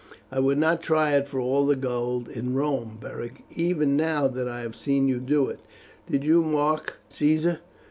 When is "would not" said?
0.39-0.81